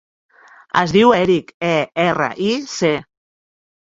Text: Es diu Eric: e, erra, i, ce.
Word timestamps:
Es 0.79 0.93
diu 0.95 1.11
Eric: 1.17 1.51
e, 1.67 1.75
erra, 2.05 2.31
i, 2.47 2.49
ce. 2.75 2.93